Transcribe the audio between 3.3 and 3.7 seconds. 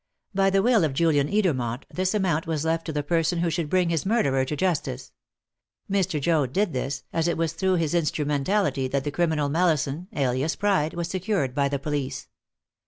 who should